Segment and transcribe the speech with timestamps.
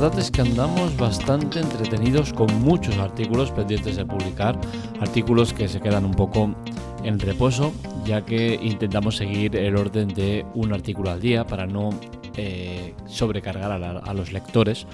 [0.00, 4.60] verdad es que andamos bastante entretenidos con muchos artículos pendientes de publicar,
[5.00, 6.54] artículos que se quedan un poco
[7.02, 7.72] en reposo,
[8.04, 11.98] ya que intentamos seguir el orden de un artículo al día para no
[12.36, 14.86] eh, sobrecargar a, los lectores.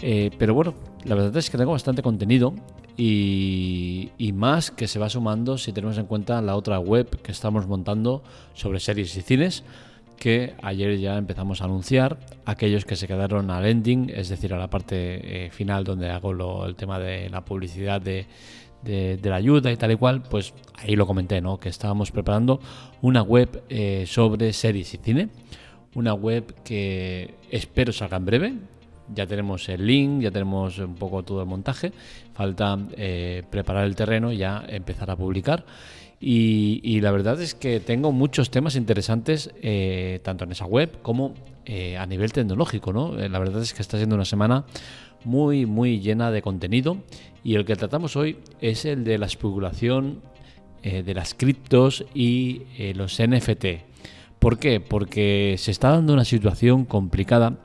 [0.00, 0.72] Eh, pero bueno,
[1.04, 2.54] la verdad es que tengo bastante contenido
[2.96, 7.32] y, y, más que se va sumando si tenemos en cuenta la otra web que
[7.32, 8.22] estamos montando
[8.54, 9.64] sobre series y cines
[10.20, 12.18] que ayer ya empezamos a anunciar.
[12.44, 16.66] Aquellos que se quedaron al ending, es decir, a la parte eh, final donde hago
[16.66, 18.26] el tema de la publicidad de,
[18.84, 21.58] la ayuda y tal y cual, pues ahí lo comenté, ¿no?
[21.58, 22.60] Que estábamos preparando
[23.00, 25.30] una web eh, sobre series y cine.
[25.94, 28.54] Una web que espero salga en breve.
[29.12, 31.92] Ya tenemos el link, ya tenemos un poco todo el montaje.
[32.34, 35.64] Falta eh, preparar el terreno y ya empezar a publicar.
[36.22, 41.32] Y, la verdad es que tengo muchos temas interesantes, eh, tanto en esa web como
[41.64, 42.92] eh, a nivel tecnológico.
[42.92, 43.18] ¿no?
[43.18, 44.66] Eh, la verdad es que está siendo una semana
[45.24, 46.98] muy, muy llena de contenido.
[47.42, 50.20] Y el que tratamos hoy es el de la especulación
[50.82, 52.62] de las criptos y
[52.94, 53.66] los NFT.
[54.38, 54.80] ¿Por qué?
[54.80, 57.58] Porque se está dando una situación complicada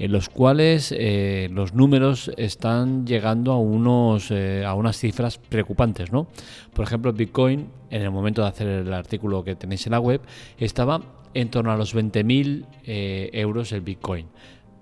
[0.00, 6.10] en los cuales eh, los números están llegando a, unos, eh, a unas cifras preocupantes.
[6.10, 6.26] ¿no?
[6.72, 10.22] Por ejemplo, Bitcoin, en el momento de hacer el artículo que tenéis en la web,
[10.56, 11.02] estaba
[11.34, 14.26] en torno a los 20.000 eh, euros el Bitcoin.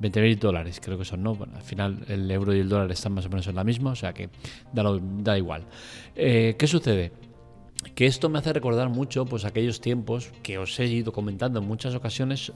[0.01, 1.37] 20.000 dólares, creo que son, ¿no?
[1.53, 3.97] al final el euro y el dólar están más o menos en la misma, o
[3.97, 4.31] sea que
[4.73, 4.85] da,
[5.19, 5.65] da igual.
[6.15, 7.11] ¿Qué sucede?
[7.97, 11.67] Que esto me hace recordar mucho pues aquellos tiempos que os he ido comentando en
[11.67, 12.53] muchas ocasiones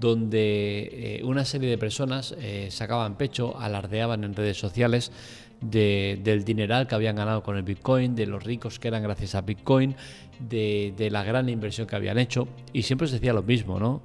[0.00, 5.12] donde eh, una serie de personas eh, sacaban pecho, alardeaban en redes sociales
[5.60, 9.40] del dineral que habían ganado con el Bitcoin, de los ricos que eran gracias a
[9.40, 9.94] Bitcoin,
[10.38, 14.02] de, la gran inversión que habían hecho, y siempre se decía lo mismo, ¿no?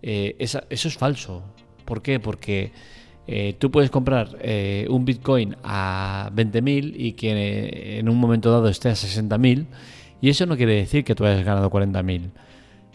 [0.00, 1.42] Eh, eso es falso.
[1.84, 2.20] ¿Por qué?
[2.20, 2.70] Porque
[3.58, 4.38] tú puedes comprar
[4.88, 9.66] un Bitcoin a 20.000 y que en un momento dado esté a 60.000,
[10.20, 12.30] y eso no quiere decir que tú hayas ganado 40.000.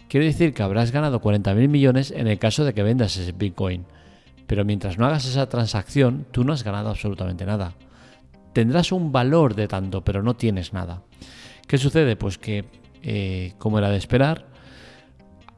[0.08, 3.86] Quiere decir que habrás ganado 40.000 millones en el caso de que vendas ese Bitcoin.
[4.48, 7.74] Pero mientras no hagas esa transacción, tú no has ganado absolutamente nada.
[8.54, 11.02] Tendrás un valor de tanto, pero no tienes nada.
[11.68, 12.16] ¿Qué sucede?
[12.16, 12.64] Pues que,
[13.04, 14.46] eh, como era de esperar,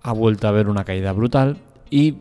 [0.01, 1.57] ha vuelto a haber una caída brutal
[1.91, 2.15] y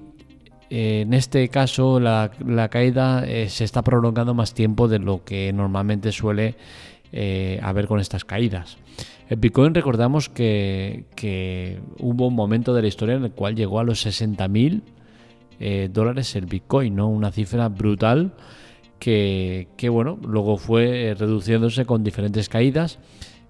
[0.69, 2.31] eh, en este caso la,
[2.71, 6.57] caída eh, se está prolongando más tiempo de lo que normalmente suele
[7.63, 8.77] haber con estas caídas.
[9.29, 13.85] El Bitcoin recordamos que, hubo un momento de la historia en el cual llegó a
[13.85, 14.83] los 60.000
[15.61, 17.09] eh, dólares el Bitcoin, ¿no?
[17.09, 18.33] Una cifra brutal
[18.99, 22.99] que, bueno, luego fue reduciéndose con diferentes caídas.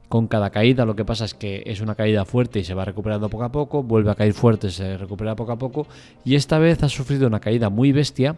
[0.09, 2.87] Con cada caída lo que pasa es que es una caída fuerte y se va
[2.87, 5.87] recuperando poco a poco, vuelve a caer fuerte, se recupera poco a poco
[6.25, 8.37] y esta vez ha sufrido una caída muy bestia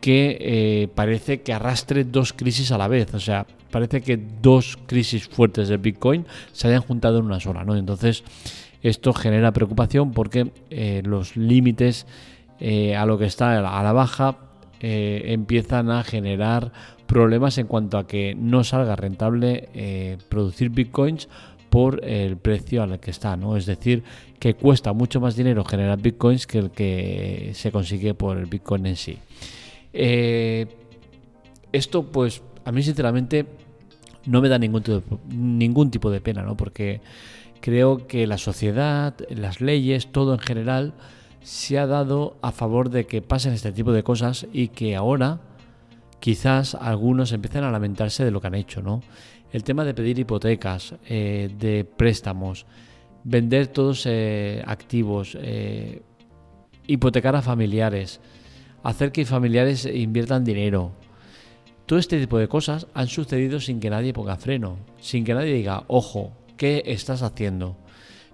[0.00, 3.14] que eh, parece que arrastre dos crisis a la vez.
[3.14, 7.64] O sea, parece que dos crisis fuertes del Bitcoin se hayan juntado en una sola,
[7.64, 7.76] ¿no?
[7.76, 8.24] Entonces,
[8.82, 12.06] esto genera preocupación porque eh, los límites
[12.60, 14.36] eh, a lo que está a la baja
[14.80, 16.70] empiezan a generar
[17.08, 19.68] problemas en cuanto a que no salga rentable
[20.28, 21.28] producir bitcoins
[21.68, 23.56] por el precio al que está, ¿no?
[23.56, 24.02] Es decir,
[24.38, 28.86] que cuesta mucho más dinero generar bitcoins que el que se consigue por el bitcoin
[28.86, 29.18] en sí.
[30.00, 30.68] Eh,
[31.72, 33.46] esto, pues, a mí sinceramente
[34.26, 36.56] no me da ningún tipo, de, ningún tipo de pena, ¿no?
[36.56, 37.00] Porque
[37.60, 40.94] creo que la sociedad, las leyes, todo en general,
[41.42, 45.40] se ha dado a favor de que pasen este tipo de cosas y que ahora
[46.20, 49.02] quizás algunos empiecen a lamentarse de lo que han hecho, ¿no?
[49.52, 52.66] El tema de pedir hipotecas, eh, de préstamos,
[53.24, 55.36] vender todos eh, activos,
[56.86, 58.20] hipotecar a familiares,
[58.82, 60.92] hacer que familiares inviertan dinero.
[61.86, 65.54] Todo este tipo de cosas han sucedido sin que nadie ponga freno, sin que nadie
[65.54, 67.76] diga, ojo, ¿qué estás haciendo?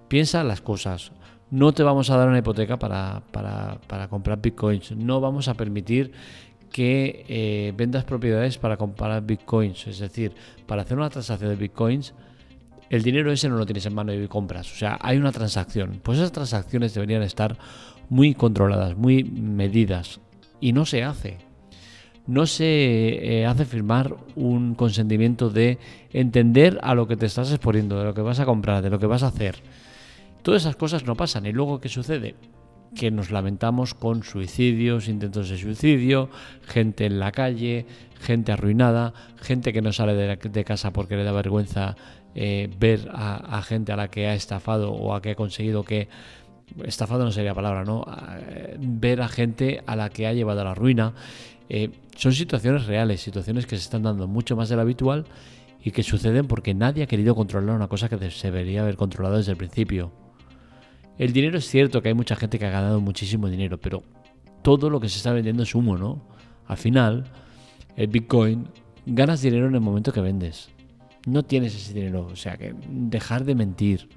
[0.09, 1.13] Piensa las cosas.
[1.51, 3.23] No te vamos a dar una hipoteca para,
[4.11, 4.93] comprar bitcoins.
[4.97, 6.13] No vamos a permitir
[6.73, 9.87] que eh, vendas propiedades para comprar bitcoins.
[9.87, 10.35] Es decir,
[10.67, 12.13] para hacer una transacción de bitcoins,
[12.91, 14.73] el dinero ese no lo tienes en mano y compras.
[14.73, 16.01] O sea, hay una transacción.
[16.03, 17.57] Pues esas transacciones deberían estar
[18.09, 20.21] muy controladas, muy medidas
[20.65, 21.37] y no se hace.
[22.27, 25.77] No se eh, hace firmar un consentimiento de
[26.11, 28.99] entender a lo que te estás exponiendo, de lo que vas a comprar, de lo
[28.99, 29.57] que vas a hacer.
[30.41, 31.45] Todas esas cosas no pasan.
[31.45, 32.35] ¿Y luego qué sucede?
[32.97, 36.31] Que nos lamentamos con suicidios, intentos de suicidio,
[36.63, 37.85] gente en la calle,
[38.19, 39.13] gente arruinada,
[39.43, 41.95] gente que no sale de, casa porque le da vergüenza
[42.35, 45.85] eh, ver a, a gente a la que ha estafado o a que ha conseguido
[45.85, 46.09] que
[46.85, 48.05] estafado no sería palabra, ¿no?
[48.79, 51.13] ver a gente a la que ha llevado a la ruina.
[51.69, 55.25] Eh, son situaciones reales, situaciones que se están dando mucho más de lo habitual
[55.83, 59.37] y que suceden porque nadie ha querido controlar una cosa que se debería haber controlado
[59.37, 60.13] desde el principio.
[61.19, 64.03] El dinero es cierto que hay mucha gente que ha ganado muchísimo dinero, pero
[64.63, 66.27] todo lo que se está vendiendo es humo, ¿no?
[66.67, 67.25] Al final,
[67.97, 68.69] el Bitcoin,
[69.07, 70.71] ganas dinero en el momento que vendes.
[71.27, 74.09] No tienes ese dinero, o sea que dejar de mentir.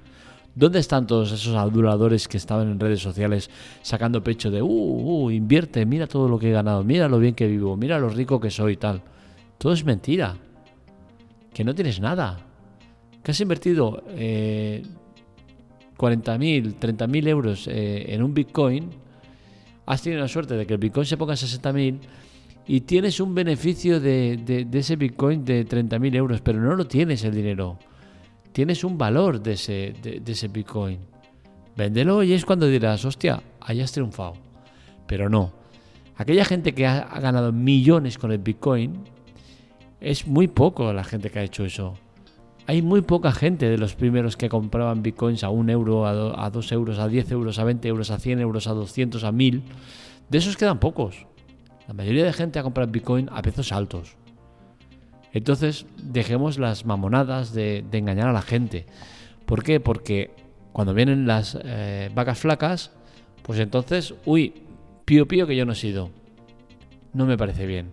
[0.58, 3.48] ¿Dónde están todos esos aduladores que estaban en redes sociales
[3.80, 7.36] sacando pecho de, uh, uh, invierte, mira todo lo que he ganado, mira lo bien
[7.36, 9.00] que vivo, mira lo rico que soy y tal?
[9.56, 10.34] Todo es mentira.
[11.54, 12.40] Que no tienes nada.
[13.22, 14.82] Que has invertido eh,
[15.96, 18.90] 40.000, 30.000 euros eh, en un Bitcoin,
[19.86, 22.00] has tenido la suerte de que el Bitcoin se ponga a 60.000
[22.66, 27.32] y tienes un beneficio de, ese Bitcoin de 30.000 euros, pero no lo tienes el
[27.32, 27.78] dinero.
[28.52, 30.98] Tienes un valor de ese, de, ese Bitcoin.
[31.76, 34.34] Véndelo y es cuando dirás, hostia, hayas triunfado.
[35.06, 35.52] Pero no.
[36.16, 39.04] Aquella gente que ha, ganado millones con el Bitcoin,
[40.00, 41.94] es muy poco la gente que ha hecho eso
[42.68, 46.70] hay muy poca gente de los primeros que compraban bitcoins a un euro, a, dos
[46.70, 49.62] euros, a 10 euros, a 20 euros, a 100 euros, a 200, a 1000.
[50.28, 51.26] De esos quedan pocos.
[51.86, 54.16] La mayoría de gente ha comprado bitcoin a precios altos.
[55.38, 58.86] Entonces, dejemos las mamonadas de, engañar a la gente.
[59.46, 59.80] ¿Por qué?
[59.80, 60.30] Porque
[60.72, 62.90] cuando vienen las eh, vacas flacas,
[63.42, 64.52] pues entonces, uy,
[65.04, 66.10] pío pío que yo no he sido.
[67.12, 67.92] No me parece bien.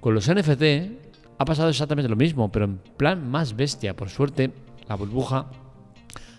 [0.00, 0.62] Con los NFT
[1.38, 3.96] ha pasado exactamente lo mismo, pero en plan más bestia.
[3.96, 4.50] Por suerte,
[4.88, 5.46] la burbuja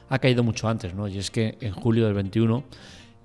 [0.09, 1.07] ha caído mucho antes, ¿no?
[1.07, 2.63] Y es que en julio del 21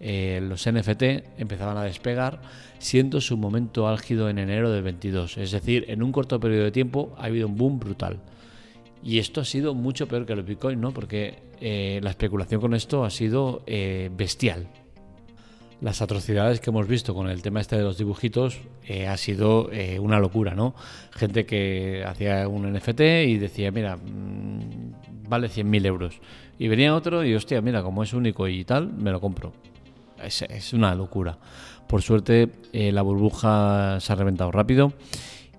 [0.00, 1.02] eh, los NFT
[1.38, 2.40] empezaban a despegar,
[2.78, 5.38] siendo su momento álgido en enero del 22.
[5.38, 8.20] Es decir, en un corto periodo de tiempo ha habido un boom brutal.
[9.02, 10.92] Y esto ha sido mucho peor que el Bitcoin, ¿no?
[10.92, 14.68] Porque eh, la especulación con esto ha sido eh, bestial
[15.80, 18.58] las atrocidades que hemos visto con el tema este de los dibujitos
[19.06, 20.74] ha sido una locura, ¿no?
[21.12, 26.20] Gente que hacía un NFT y decía, mira, mm, vale 100.000 euros.
[26.58, 29.52] Y venía otro y, hostia, mira, como es único y tal, me lo compro.
[30.22, 31.38] Es, una locura.
[31.86, 34.92] Por suerte, eh, la burbuja se ha reventado rápido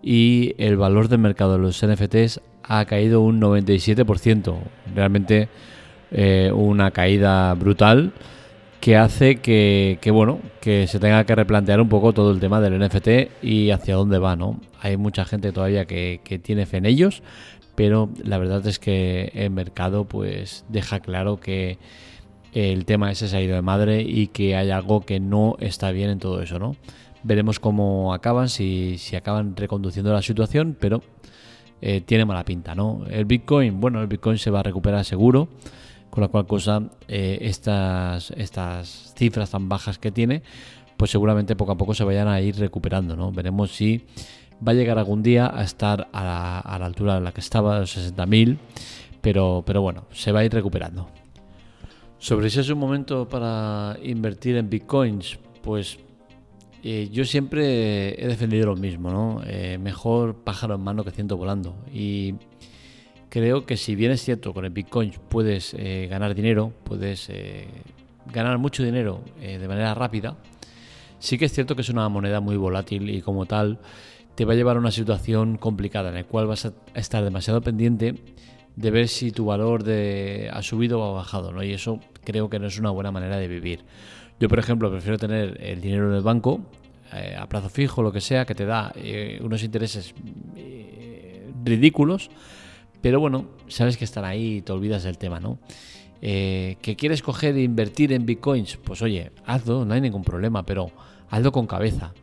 [0.02, 4.56] y el valor del mercado de los NFTs ha caído un 97%.
[4.96, 5.50] Realmente
[6.52, 8.14] una caída brutal
[8.80, 12.80] que hace que, bueno, que se tenga que replantear un poco todo el tema del
[12.80, 14.60] NFT y hacia dónde va, ¿no?
[14.80, 17.22] Hay mucha gente todavía que, tiene fe en ellos,
[17.76, 21.78] pero la verdad es que el mercado pues deja claro que
[22.54, 25.92] el tema ese se ha ido de madre y que hay algo que no está
[25.92, 26.75] bien en todo eso, ¿no?
[27.24, 31.01] Veremos cómo acaban, si, si acaban reconduciendo la situación, pero
[31.81, 33.04] eh, tiene mala pinta, ¿no?
[33.10, 35.50] El Bitcoin, bueno, el Bitcoin se va a recuperar seguro
[36.10, 40.42] con la cual cosa eh, estas, estas cifras tan bajas que tiene,
[40.98, 43.31] pues seguramente poco a poco se vayan a ir recuperando, ¿no?
[43.31, 44.06] Veremos si
[44.66, 47.42] va a llegar algún día a estar a la, a la altura en la que
[47.42, 48.57] estaba, los 60.000,
[49.22, 51.10] pero, pero bueno, se va a ir recuperando.
[52.19, 55.98] Sobre si es un momento para invertir en bitcoins, pues
[56.83, 59.42] eh, yo siempre he defendido lo mismo, ¿no?
[59.45, 61.75] Eh, mejor pájaro en mano que ciento volando.
[61.94, 62.36] Y
[63.30, 67.31] creo que si bien es cierto con el Bitcoin puedes eh, ganar dinero, puedes
[68.33, 70.35] ganar mucho dinero de manera rápida,
[71.19, 73.80] sí que es cierto que es una moneda muy volátil y como tal
[74.35, 77.61] te va a llevar a una situación complicada en la cual vas a estar demasiado
[77.61, 78.16] pendiente
[78.80, 81.64] de ver si tu valor de, ha subido o ha bajado, ¿no?
[81.64, 83.83] Y eso creo que no es una buena manera de vivir.
[84.40, 86.62] Yo, por ejemplo, prefiero tener el dinero en el banco
[87.38, 88.94] a plazo fijo, lo que sea, que te da
[89.42, 90.14] unos intereses
[91.66, 92.30] ridículos
[93.02, 95.59] pero bueno, sabes que están ahí y te olvidas del tema, ¿no?
[96.21, 98.78] Eh, ¿Que quieres coger e invertir en bitcoins?
[98.78, 100.92] Pues oye, hazlo, no hay ningún problema, pero
[101.30, 102.14] hazlo con cabeza.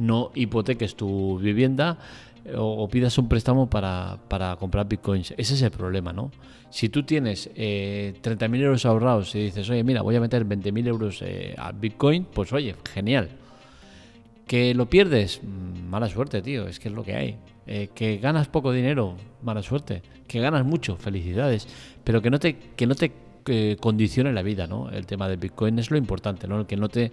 [0.00, 1.98] No hipoteques tu vivienda
[2.44, 4.18] eh, o, pidas un préstamo para,
[4.58, 5.34] comprar bitcoins.
[5.36, 6.30] Ese es el problema, ¿no?
[6.70, 10.86] Si tú tienes eh, 30.000 euros ahorrados y dices, oye, mira, voy a meter 20.000
[10.88, 13.28] euros eh, a bitcoin, pues oye, genial.
[14.46, 15.40] ¿Que lo pierdes?
[15.42, 17.36] Mm, mala suerte, tío, es que es lo que hay.
[17.66, 20.02] Eh, que ganas poco dinero, mala suerte.
[20.26, 21.68] Que ganas mucho, felicidades.
[22.02, 23.12] Pero que no te, que no te
[23.46, 24.90] eh, condicione la vida, ¿no?
[24.90, 26.66] El tema del Bitcoin es lo importante, ¿no?
[26.66, 27.12] Que no te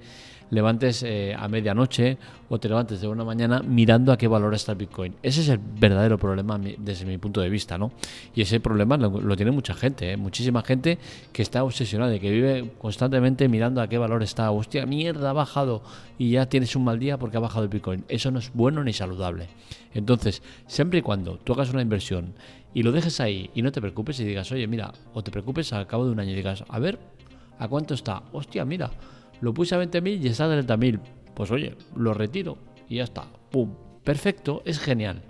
[0.50, 2.18] levantes eh, a medianoche
[2.50, 5.16] o te levantes de una mañana mirando a qué valor está el Bitcoin.
[5.22, 7.92] Ese es el verdadero problema desde mi punto de vista, ¿no?
[8.34, 10.18] Y ese problema lo, tiene mucha gente, ¿eh?
[10.18, 10.98] muchísima gente
[11.34, 14.50] que está obsesionada y que vive constantemente mirando a qué valor está.
[14.52, 15.82] Hostia, mierda, ha bajado
[16.18, 18.06] y ya tienes un mal día porque ha bajado el Bitcoin.
[18.08, 19.48] Eso no es bueno ni saludable.
[19.94, 22.34] Entonces, siempre y cuando tú hagas una inversión
[22.78, 25.74] y lo dejes ahí y no te preocupes y digas, oye, mira, o te preocupes
[25.74, 27.00] al cabo de un año y digas, a ver,
[27.60, 28.24] ¿A cuánto está?
[28.32, 28.92] Hostia, mira,
[29.42, 31.00] lo puse a 20.000 y está a 30.000.
[31.34, 32.58] Pues oye, lo retiro
[32.88, 33.26] y ya está.
[33.52, 33.74] ¡Pum!
[34.04, 35.22] Perfecto, es genial.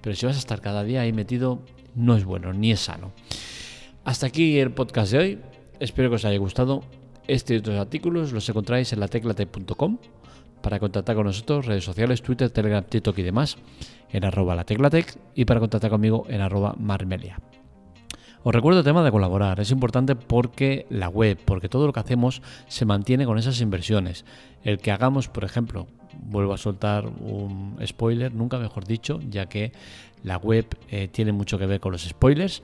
[0.00, 1.62] Pero si vas a estar cada día ahí metido,
[1.94, 3.12] no es bueno, ni es sano.
[4.04, 5.38] Hasta aquí el podcast de hoy.
[5.80, 6.82] Espero que os haya gustado.
[7.28, 9.98] Este y otros artículos los encontráis en lateclate.com
[10.60, 13.56] para contactar con nosotros, redes sociales, Twitter, Telegram, TikTok y demás,
[14.10, 17.38] en arroba lateclatec y para contactar conmigo en arroba marmelia.
[18.42, 21.98] Os recuerdo el tema de colaborar, es importante porque la web, porque todo lo que
[21.98, 24.24] hacemos se mantiene con esas inversiones.
[24.62, 25.88] El que hagamos, por ejemplo,
[26.20, 29.72] vuelvo a soltar un spoiler, nunca mejor dicho, ya que
[30.22, 32.62] la web eh, tiene mucho que ver con los spoilers.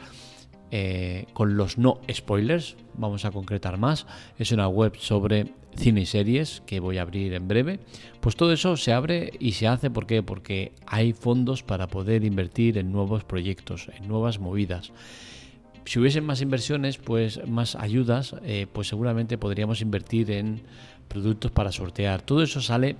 [0.74, 4.06] Eh, con los no spoilers, vamos a concretar más.
[4.38, 7.78] Es una web sobre cine y series que voy a abrir en breve.
[8.20, 10.22] Pues todo eso se abre y se hace ¿por qué?
[10.22, 14.92] porque hay fondos para poder invertir en nuevos proyectos, en nuevas movidas
[15.84, 20.62] si hubiesen más inversiones, pues más ayudas, eh, pues seguramente podríamos invertir en
[21.08, 22.22] productos para sortear.
[22.22, 22.96] Todo eso sale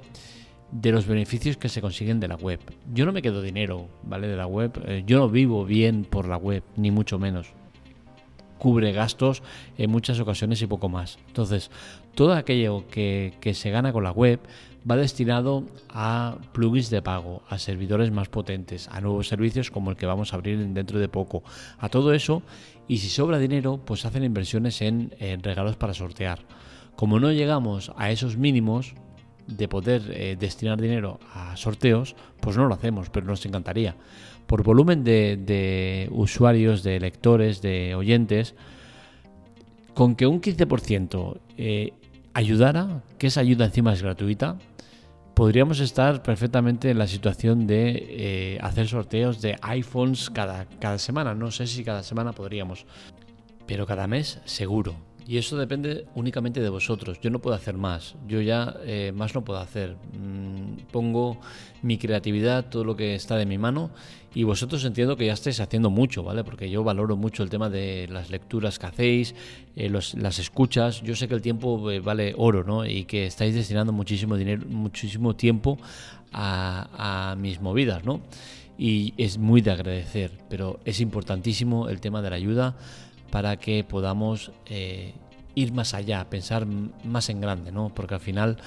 [0.70, 2.60] de los beneficios que se consiguen de la web.
[2.92, 4.26] Yo no me quedo dinero, ¿vale?
[4.26, 4.72] De la web.
[4.86, 7.54] Eh, yo no vivo bien por la web, ni mucho menos.
[8.62, 9.42] Cubre gastos
[9.76, 11.18] en muchas ocasiones y poco más.
[11.26, 11.68] Entonces,
[12.14, 14.38] todo aquello que, se gana con la web
[14.88, 19.96] va destinado a plugins de pago, a servidores más potentes, a nuevos servicios como el
[19.96, 21.42] que vamos a abrir dentro de poco,
[21.80, 22.44] a todo eso
[22.86, 25.10] y si sobra dinero pues hacen inversiones en,
[25.42, 26.38] regalos para sortear.
[26.94, 28.94] Como no llegamos a esos mínimos
[29.46, 33.96] de poder eh, destinar dinero a sorteos, pues no lo hacemos, pero nos encantaría.
[34.46, 38.54] Por volumen de, usuarios, de lectores, de oyentes,
[39.94, 41.92] con que un 15% eh,
[42.34, 44.58] ayudara, que esa ayuda encima es gratuita,
[45.34, 51.34] podríamos estar perfectamente en la situación de eh, hacer sorteos de iPhones cada, cada semana.
[51.34, 52.86] No sé si cada semana podríamos,
[53.66, 54.94] pero cada mes seguro.
[55.26, 57.20] Y eso depende únicamente de vosotros.
[57.20, 58.16] Yo no puedo hacer más.
[58.26, 59.96] Yo ya eh, más no puedo hacer.
[60.12, 61.38] Mm, pongo
[61.82, 63.90] mi creatividad, todo lo que está de mi mano.
[64.34, 66.42] Y vosotros entiendo que ya estáis haciendo mucho, ¿vale?
[66.42, 69.34] Porque yo valoro mucho el tema de las lecturas que hacéis,
[69.76, 71.02] eh, las escuchas.
[71.02, 72.86] Yo sé que el tiempo eh, vale oro, ¿no?
[72.86, 75.78] Y que estáis destinando muchísimo dinero, muchísimo tiempo
[76.32, 78.22] a, a mis movidas, ¿no?
[78.78, 82.74] Y es muy de agradecer, pero es importantísimo el tema de la ayuda
[83.32, 85.14] para que podamos eh,
[85.54, 87.88] ir más allá, pensar más en grande, ¿no?
[87.88, 88.58] Porque al final,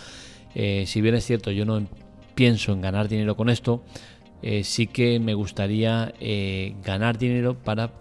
[0.56, 1.88] eh, si bien es cierto, yo no
[2.34, 3.84] pienso en ganar dinero con esto,
[4.42, 6.14] eh, sí que me gustaría
[6.84, 7.92] ganar dinero para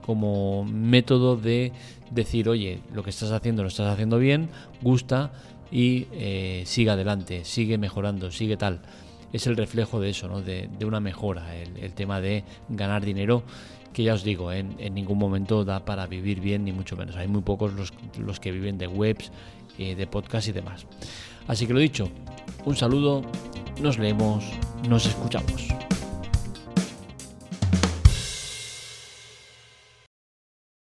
[0.00, 1.72] como método de
[2.10, 4.48] decir, oye, lo que estás haciendo lo estás haciendo bien,
[4.80, 5.30] gusta
[5.70, 6.06] y
[6.64, 8.80] sigue adelante, sigue mejorando, sigue tal.
[9.32, 10.40] Es el reflejo de eso, ¿no?
[10.42, 13.44] de, una mejora, el tema de ganar dinero
[13.92, 17.16] que ya os digo, en, ningún momento da para vivir bien, ni mucho menos.
[17.16, 19.32] Hay muy pocos los, los que viven de webs,
[19.78, 20.86] eh, de podcast y demás.
[21.48, 22.08] Así que lo dicho,
[22.64, 23.22] un saludo,
[23.80, 24.44] nos leemos,
[24.88, 25.68] nos escuchamos.